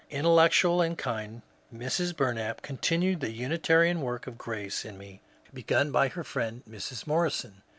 [0.09, 2.15] Intellectual and kind Mrs.
[2.17, 5.21] Bur nap continued the Unitarian work of grace in me
[5.53, 7.05] begun by her friend Mrs.
[7.05, 7.61] Morrison.